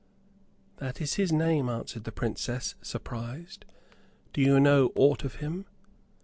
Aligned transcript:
"That 0.77 0.99
is 0.99 1.13
his 1.13 1.31
name," 1.31 1.69
answered 1.69 2.05
the 2.05 2.11
Princess, 2.11 2.73
surprised; 2.81 3.65
"do 4.33 4.41
you 4.41 4.59
know 4.59 4.91
aught 4.95 5.23
of 5.23 5.35
him?" 5.35 5.67